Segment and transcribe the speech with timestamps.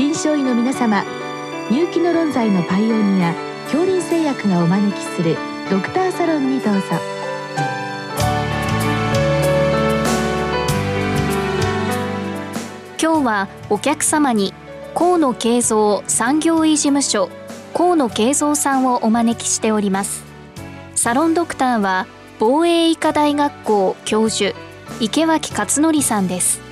[0.00, 1.04] 臨床医の皆様
[1.70, 3.34] 入気の論剤のパイオニア
[3.64, 5.36] 恐林製薬がお招きする
[5.70, 6.80] ドクターサロンにどうぞ。
[12.98, 14.54] 今日はお客様に
[14.94, 17.28] 河野慶三産業医事務所
[17.74, 20.24] 河野慶三さんをお招きしております。
[20.94, 22.06] サロンドクターは
[22.38, 24.56] 防衛医科大学校教授
[24.98, 26.69] 池脇勝則さんです。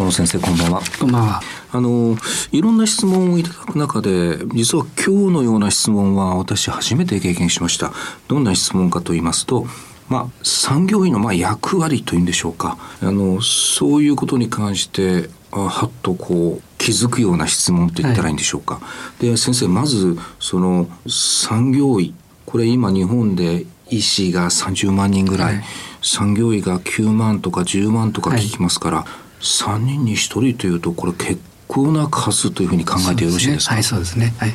[0.00, 0.80] 河野先生こんばんは。
[0.98, 1.42] こんばんは。
[1.72, 2.16] あの
[2.52, 7.92] いろんな質問をいただく中で実は今日のような質問は私初めて経験しました。
[8.26, 9.66] どんな質問かと言いますと
[10.08, 12.78] まあ産業医のまあ役割というんでしょうか。
[13.02, 18.80] あのそういうことに関してあはっとこう気づくような質問と言ったらいいんでしょうか、は
[19.20, 22.14] い、で先生まずその産業医
[22.46, 25.64] これ今日本で医師が30万人ぐらい、はい、
[26.00, 30.16] 産業医が9万とか10万とか聞きますから、はい3人に1
[30.52, 34.50] 人というとこれ結構な数というふうに考えてよろしいですか、ね、はいそうですね、はい、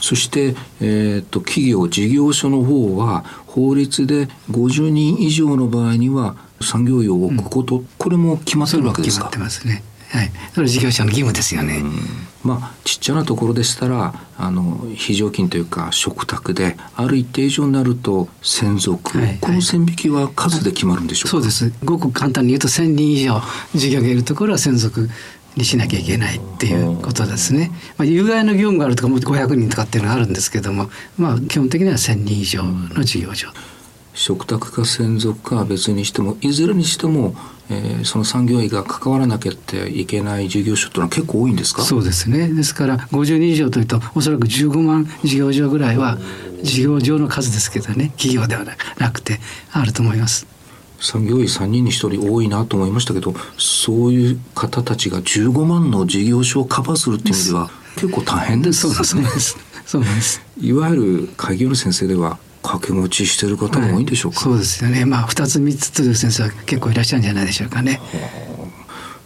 [0.00, 9.26] そして、えーと、企業事業所の方は法律で50人以上の場合には産業医を置くこと、うん、これも決まってるわけですか？
[9.30, 11.82] 決まってますねはい、それ事業者の義務ですよね。
[12.42, 21.72] まあちっちゃなところでしたらあの非常勤というか嘱託である一定以上になると専属、はい、この線引きは数で決まるんでしょうか、そうです。
[21.84, 23.40] ごく簡単に言うと1,000人以上
[23.74, 25.08] 事業がいるところは専属
[25.56, 27.70] にしなきゃいけないっていうことですね。
[27.98, 33.48] まあ、有害の業務があるとかも500人とかっていうのがあるんですけども、まあ、基本的には1,000人以上の事業所。
[34.14, 37.34] 嘱託か専属か別にしてもいずれにしても
[37.72, 39.52] えー、その産業医が関わらなきゃ
[39.86, 41.82] いけない事業所というのは結構多いんですか？
[41.82, 42.48] そうですね。
[42.48, 46.18] ですから50人以上というとおそらく15万事業所ぐらいは
[46.64, 48.64] 事業場の数ですけどね企業では
[48.98, 49.38] なくて
[49.70, 50.48] あると思います。
[50.98, 58.94] 産業医3人に1人多いなと思いましたけどそういう方たちが15万の事業所をカバーするっていう意味では結構大変ですね。
[58.94, 59.56] そうです
[59.86, 60.42] そうです。
[60.60, 65.04] いわゆる開業の先生では掛け持ちしてる方も多いんでしょうか、はい、そうですよね。
[65.04, 68.00] まあ2つ3つという先生は結構いらっしゃるんじゃないでしょうかね。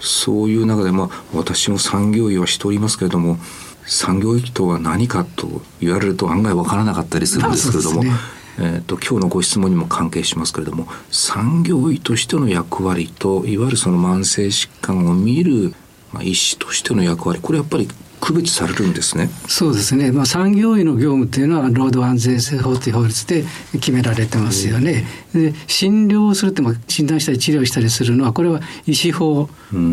[0.01, 3.39] そういう中で、まあ、私も産業医はしておりますけれども
[3.87, 8.11] 産業医とは何かと言われると案外わからなかったりするんですけれども、ね、
[8.59, 15.75] えーと、今日のご質問にも関係しますけれども産業医としての役割といわゆるその慢性疾患を見る、
[16.13, 17.89] まあ、医師としての役割これやっぱり
[18.25, 19.29] 区別されるんですね。
[19.49, 20.11] そうですね。
[20.11, 25.05] まあ産業医の業務っていうのは労働安全性法という法律で決められてますよね。
[25.35, 29.51] で診療するっても診断したり治療したりするのはこれは医師法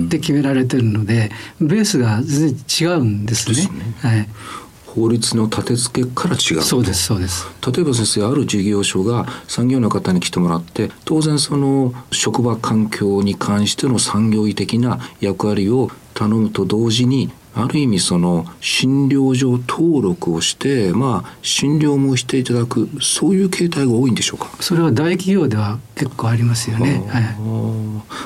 [0.08, 3.56] で決められてるので、うん、ベースが全然違うんですね。
[3.56, 4.30] すねはい。
[4.86, 24.50] 法律の立て付けから違うそうですそうです例えば先生ある事業所が産業の方に来てもらって当然その職場環境に関しての産業医的な役割を頼むと同時にある意味その診療所登録をしてまあ診療もしていただくそういう形態が多いんでしょうか？
[24.60, 27.24] それは大企業では結構ありますよね、はい、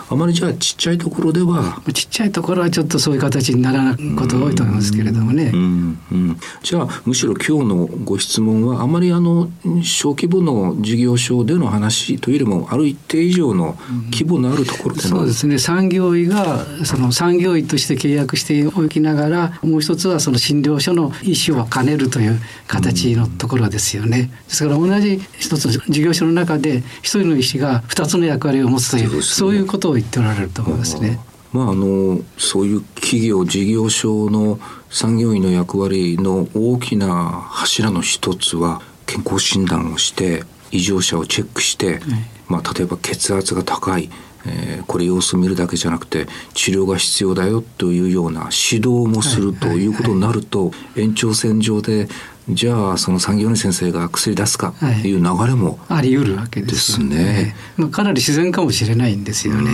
[0.09, 1.81] あまりじゃあちっちゃいところでは。
[1.94, 9.50] ちっちゃいところはちょっとそういう形にならないことが多いと思いますけれどもね、うんうん、じゃあむしろ今日のご質問はあまりあの
[9.84, 13.78] 小規模の事業所での話というよりもある一定以上の
[14.12, 15.57] 規模のあるところでの、うん、そうですね。
[15.57, 24.30] 産業医がその産業医として契約しておきながらもう一つはその診療所の医師を兼ねるという形のところですよね。
[24.48, 31.20] ですから同じ一つの事業所の中で一人の医師が二つの役割を持つというそう、ね,、そういうことを言っておられると思いますね。
[31.56, 34.59] まあ、あのそういう企業事業所の
[34.90, 42.01] 産業医の役割の大きな柱の一つは健康診断をして異常者をチェックして、
[42.50, 44.10] まあ、例えば血圧が高い
[44.45, 52.07] えー、これ様子を見るだけじゃなくて治療が必要だよというような指導もするということになると、延長線上で
[52.50, 57.56] じゃあその産業の先生が薬出すかっていう流れも、あり得るわけですね。
[57.75, 59.71] まあ、かなり自然かもしれないんですよね。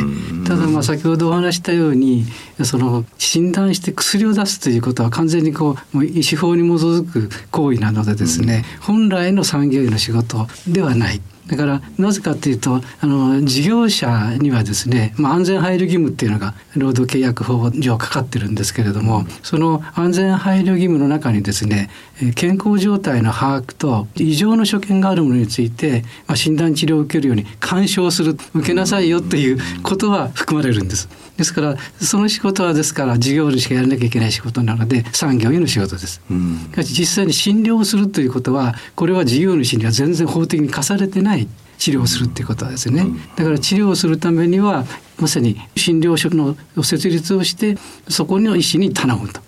[0.47, 2.25] ただまあ先ほどお話したように
[2.63, 11.21] その診断して薬を出すということは完全にこう医師法に基づく行為なのでですね、本来の産業医の仕事ではない。
[11.47, 21.89] だからなぜかというとあの事業者にはですね、まあ、安全配慮義務っていうのが労働契約法上かかってるんですけれどもその安全配慮義務の中にですね
[22.35, 31.09] 健康状態の把握と異常の所見があるものについて、まあ、診断治療を受けるように干渉する受けなさいよっていうことは含まれるんです。
[31.37, 36.21] ですからその仕事はですから事業主がやらなきゃいけない仕事なので産業医の仕事です。
[36.29, 41.30] うん、実際に診療をするということはこれは事業主には全然法的に課されてない
[41.77, 43.05] 治療をするっていうことはですね、
[43.35, 44.85] だから治療をするためには
[45.19, 49.41] まさに診療所の設立をしてそこの医師に頼むと。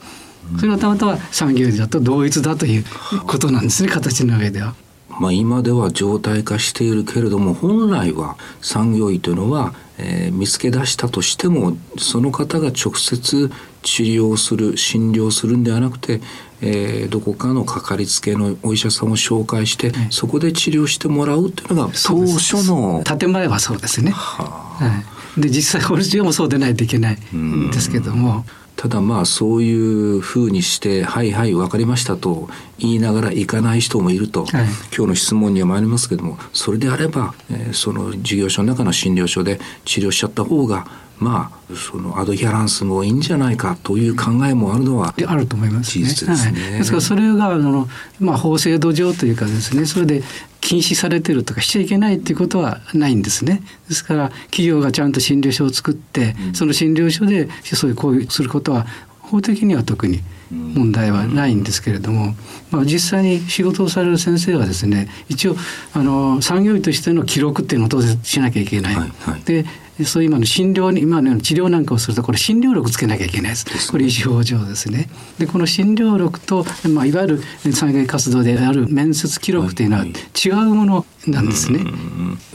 [0.58, 2.84] それがたまたま産業医だと同一だという
[3.26, 4.76] ことなんですね形の上では。
[5.20, 13.52] まあ、今では常態化しているけれども本来は産業医というのは、えー、見つけ出したとしてもその方が直接
[13.84, 16.22] 治療する診療するんではなくて、
[16.66, 24.12] えー、どこかのかかりつけのお医者さんを紹介して、はい、そこで治療してもらうというのが当初の建前はそうですね。
[24.12, 25.04] はあ、は
[25.38, 27.70] い、で実際法律上もそうでないといけないん。
[27.70, 28.46] ですけども。
[28.76, 32.50] ただまあそういうふうにして「はいはい分かりました」と
[32.80, 34.64] 言いながら行かない人もいると、はい、
[34.96, 40.88] 今日の質問には参りますけどもそれであれば、えー、その事業所の中の診療所で治療しちゃった方が
[41.20, 46.36] まあそのアドヒャランスもいいんじゃないかという考えもあるのはあると思います、ね、ですね。
[46.36, 47.88] はい、ですからそれがあの、
[48.20, 50.24] まあ、法制度上というかですねそれで
[50.60, 53.62] 禁止されてるとかしちゃいけないっていうことはないんですね。
[53.90, 58.86] ですから企業がちゃんと診療所を作って、うん、その診療所でそういう行為することは
[59.20, 60.22] 法的には特に
[60.52, 62.36] 問題はないんですけれども、
[62.70, 65.56] まあ、実際に仕事をされる先生はですね一応
[65.94, 68.96] あの産業医としての記録っていうのを当然しなきゃいけない。
[68.96, 69.66] はいはい、で
[70.06, 73.92] そういう今の診療に今のような治療なんかをするとこれ診療録つけなきゃいけないです。
[73.92, 75.08] これ医師法上ですね。
[75.38, 81.82] でこの診療録と、まあ、いわゆる産業医活動である面接記録というのは違うものなんですね。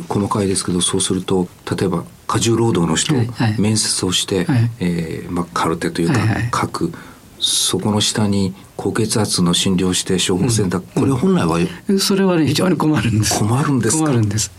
[0.09, 1.49] 細かいですけどそうすると
[1.79, 6.93] 例えば過重労働の人、はいはい、面接をして、はい、えー、まあ、カルテというか、はいはい、書く。
[7.41, 11.59] そこの下に高血圧の診療して処方箋だ、うん、これ本来は、
[12.01, 13.39] それはね非常に困るんです。
[13.39, 14.51] 困るんです困るんです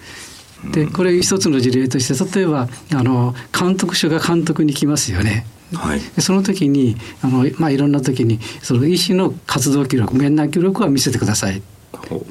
[0.72, 5.46] でこれ一つの事例として例えばあの監督署が監督に来ますよね。
[5.74, 11.62] はい、その時にあの、まあ、いろんな時にその医師の活動記録面談記録は見せてください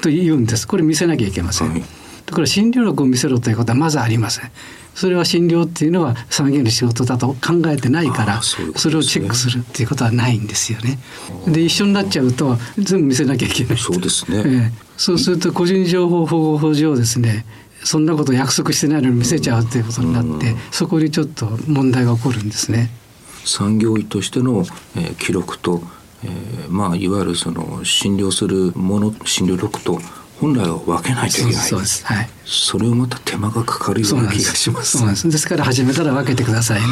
[0.02, 1.70] と言うんですこれ見せなきゃいけません。
[1.70, 1.84] はい、
[2.26, 4.50] だから診療録を見せろということはまずありません。
[4.98, 10.98] それは診療っていうのは産業の仕事だと考えてないからそれをチェックするっていうことはないんですよね。
[11.46, 13.78] で一緒になっちゃうと全部見せなきゃいけない。
[13.78, 17.46] そうですね、えー、そうすると個人情報保護法上ですね
[17.88, 22.90] そんなこと約束してないのに見せちゃうということになって、そこにちょっと問題が起こるんですね。
[23.46, 25.80] 産業医としての、えー、記録と、
[26.22, 30.00] えー、まあいわゆるその診療するもの診療録と
[30.38, 31.54] 本来は分けないといけない。
[31.54, 32.04] そうです。
[32.04, 35.30] はい、それをまた手間がかかるような気がしますそうです。
[35.30, 35.48] です。
[35.48, 36.86] から初めから分けてくださいね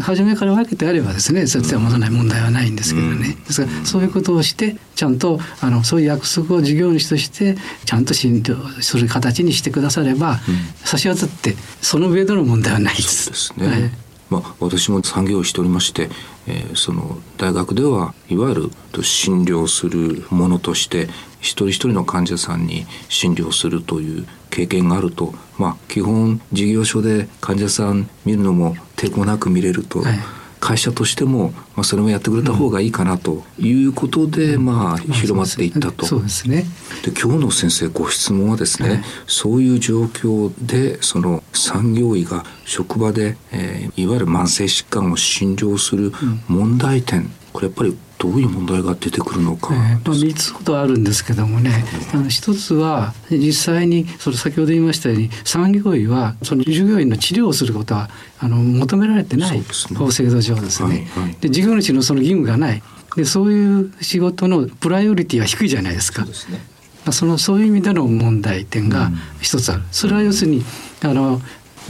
[0.00, 10.38] 初めから分けてあればですねそういったない問題はないんですけどね、うん、ですからそういうことをしてちゃんとあのそういう約束を事業主としてちゃんと診療する形にしてくだされば、うん、
[10.84, 13.24] 差し当たってその上での問題はないです。
[13.24, 13.90] そうですね、はい。
[14.30, 16.08] まあ、私も産業をしておりまして、
[16.46, 18.70] えー、その大学ではいわゆる
[19.02, 21.08] 診療するものとして
[21.40, 28.74] 一人一人の患者さんに診療するという経験があると、まあ、基本事業所で患者さん見るのも
[29.06, 30.00] 抵抗なく見れると。
[30.00, 30.18] はい
[30.62, 36.06] 会社としても、まあ、それもやってくれた方がいいかなということで、うん、まあ、広まっていったと。
[36.06, 36.64] そうですね。
[37.04, 46.12] で今日の先生ご質問はですね、はい、そういう状況でその産業医が職場で、えー、いわゆる慢性疾患を診療する
[46.46, 59.64] 問題点、うん、これやっぱりどういう問題が出てくるのか、えー、まあ、3つほどあるんですけどもね、あの一つは実際にそれ先ほど言いましたように産業医はその従業員の治療をすることはあの求められてない、ね、
[59.98, 61.08] 法制度上ですね。
[61.16, 62.82] はいはい、で事業主のその義務がない。
[63.16, 66.24] でそういう仕事のプライオリティは低いじゃないですか。
[66.24, 66.58] そま
[67.06, 69.10] あ、そのそういう意味での問題点が
[69.40, 69.82] 一つある。
[69.90, 70.64] それは要するに
[71.02, 71.40] あの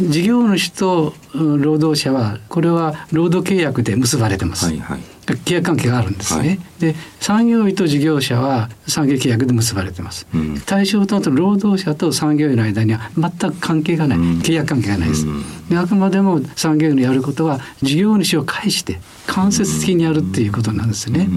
[0.00, 4.64] 事業主と労働者はこれは労働契約で結ばれてます。
[4.64, 6.48] はいはい契約関係があるんですね。
[6.48, 10.26] はい、で産業医と事業者は産業契約で結ばれてます。
[10.34, 15.26] うん、対象とな労働者と産業医の間には全く関係がない、うん、契約関係がないです。
[15.68, 21.28] であくまでも産業医のやることは事業主を介して間接的にやるっていうことなんですね。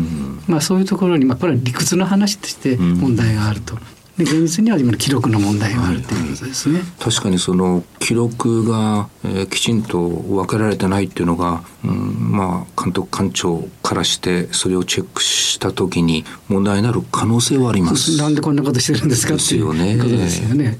[0.47, 3.77] まあそういうところにまあこれは理屈の話として問題があると。
[4.17, 6.81] で現実には今の記録の問題があるということですね。
[6.99, 18.15] 確かにその記録が、えー、きちんと分けられてないっていうのが、うん、まあ監督官庁からしてそれをチェックした時に問題になる可能性はあります。
[18.17, 20.79] なんでこんなことしてるんですかっていうことですよね。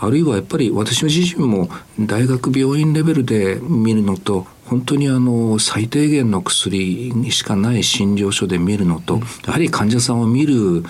[0.00, 10.84] あるいはやっぱり私自身も大学病院レベルで見るのと本当にあの最低限の薬にしかない診療所で見るのと、やはり患者さんを見る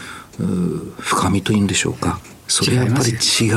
[0.99, 3.53] 深みというんでしょうかそれはやっぱり違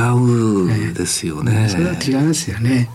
[0.90, 1.68] うですよね。
[1.68, 2.88] それは違いますよね。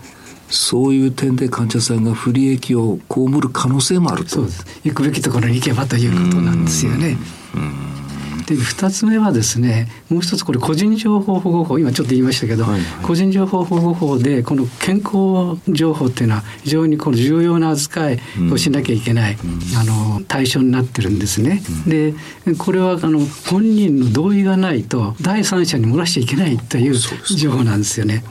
[0.48, 4.30] そういう点で患者さんが不利益を被る可能性もあると。
[4.30, 4.66] そうです。
[4.84, 7.16] 行くべきところに行けばということなんですよね。
[7.54, 8.03] うん
[8.46, 18.20] で2つ目はですねもう一つこれ個人情報保護法今ちょっと言いましたけど、はいはい、個人情報保護法でこの健康情報っていうのは非常にこの重要な扱い
[18.52, 21.62] をしなきゃいけない、うん、あの対象になってるんですね。
[21.86, 22.14] うん、で
[22.58, 23.20] これはあの
[23.50, 28.24] 本人の同意がないと第三者に漏らしちゃいけないという情報なんですよね。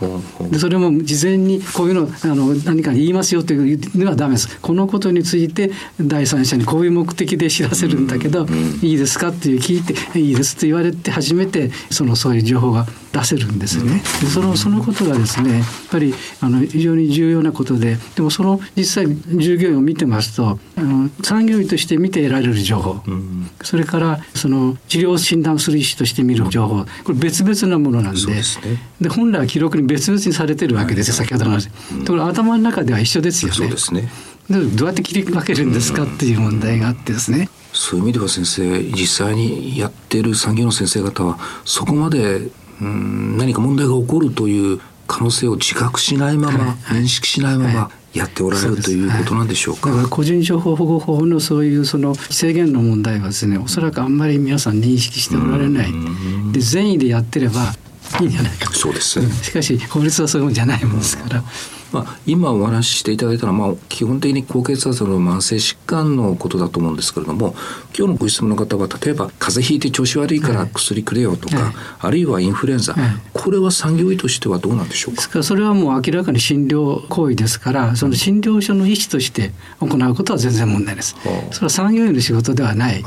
[0.51, 4.59] でそれも事前にこういうのあの何か言いますよというのはダメです。
[4.61, 14.01] このことについて第三者にこういう目的で知らせるんだけど、うん、いいですかっていう聞いていいですと言われて初めてそのそういう情報が出せるんですね。
[14.21, 23.01] でそのそのことがですねやっぱりあの非常に重要なことででもその実際従業員を見てますとあの産業医として見て得られる情報、
[23.61, 26.85] それからその治療診断する医師として見る情報。
[27.03, 28.21] これ別々なものなんで。
[28.21, 28.33] で、
[28.99, 31.09] ね、本来は記録に別々にされてるわけです。
[31.09, 31.69] よ、先ほどの話。
[32.05, 33.57] ところ頭の中では一緒ですよね。
[33.57, 34.09] そうですね。
[34.49, 37.49] どうやって切り分けるんですかっていう問題があってですね。
[37.73, 42.47] そういう意味では先生実際にやってる産業の先生方はそこまで
[42.81, 49.89] うん何か問題が起こるという可能性を自覚しないまま、はい、認識しないまま、やっておられるということなんでしょうか？
[49.89, 55.91] だから個人情報保護法のそういうその制限の問題はですね、おそらくあんまり皆さん認識しておられない。
[56.51, 57.73] で善意でやってれば
[58.21, 58.71] いいんじゃないか。
[58.71, 59.19] そうです。
[59.43, 61.43] しかし法律はそういうもんじゃないもんですから。
[61.93, 67.53] まあ、今お話ししていただいたのは、まあ、基本的に高血圧の慢性疾患のことだと思うんですけれども
[67.97, 75.29] 今日のご質問の方は例えば風邪ひいて調子悪いから薬くれよとか、はい、あるいはインフルエンザ、はい、これは産業医としてはどうなんでしょうか？
[75.29, 81.15] かそれはもう明らかに診療行為ですからその診療所の医師として行うことは全然問題です。
[81.51, 83.03] それは産業医の仕事ではない。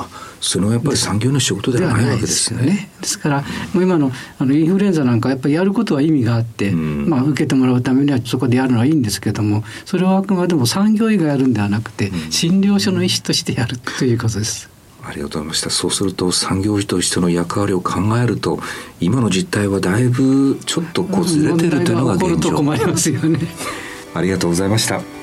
[0.47, 2.67] それはやっぱり産業の仕事ではないわけですね。
[2.67, 14.71] ねですからもう今のあのインフルエンザなんかやっぱりやることは意味があって、うん、まあ、受けてもらうためにはそこでやるのはいいんですけどもそれはあくまでも産業医がやるんではなくて、うん、診療所の医師としてやるということです。
[15.03, 15.71] ありがとうございました。
[15.71, 18.61] そうすると産業医としての役割を考えると
[19.01, 22.57] 今の実態はだいぶちょっとこうずれてるというのが現状。
[24.15, 25.16] ありがとうございました。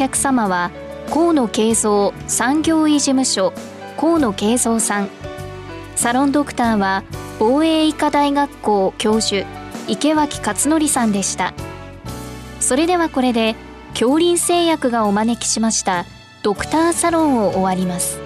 [0.00, 0.70] 客様は
[1.10, 3.52] 河野慶三産業医事務所
[3.98, 5.10] 河野慶三さん。
[5.94, 7.04] サロンドクターは
[7.38, 9.46] 防衛医科大学校教授
[9.88, 11.52] 池脇勝則さんでした。
[12.60, 13.56] それではこれで
[13.92, 16.06] 恐林製薬がお招きしました
[16.42, 18.19] ドクターサロンを終わります。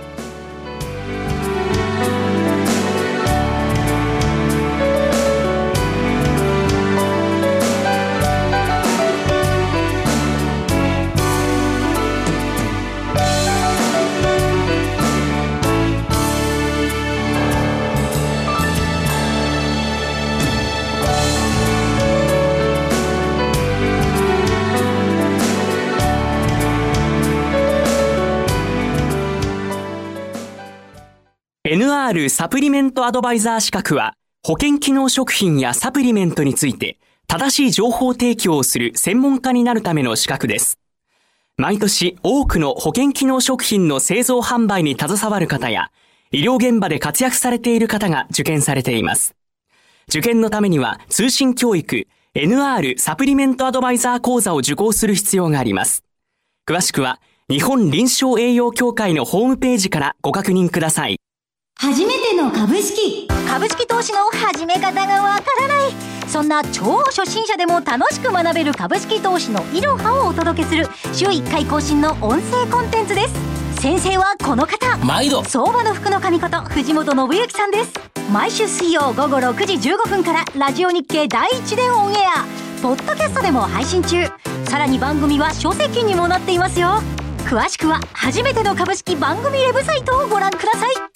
[32.04, 40.78] NR サプリメントアドバイザー資格は、保険機能食品やサプリメントについて、正しい情報提供をする専門家になるための資格です。
[41.56, 45.90] 毎年多くの保険機能食品の製造販売に携わる方や、
[46.30, 49.34] 医療現場で活躍されている方が受験されています。
[50.08, 56.04] 受験のためには通信教育 NR サプリメントアドバイザー講座を受講する必要があります。
[56.68, 57.18] 詳しくは
[57.48, 61.18] 日本臨床栄養協会のホームページからご確認ください。
[61.76, 63.28] 初めての株式。
[63.48, 65.92] 株式投資の始め方がわからない。
[66.28, 73.80] そんな超初心者でも楽しく学べる株式投資のいろはをお届けする週1回更新の音声コンテンツです。
[73.80, 74.96] 先生はこの方。
[75.04, 75.44] 毎度。
[75.44, 77.92] 相場の福の神こと藤本信之さんです。
[78.32, 82.44] 毎週水曜午後6時15分からラジオ日経第一でオンエア。
[82.82, 84.24] ポッドキャストでも配信中。
[84.64, 87.02] さらに番組は書籍にもなっていますよ。
[87.44, 91.13] 詳しくは初めての株式番組ウェブサイトをご覧ください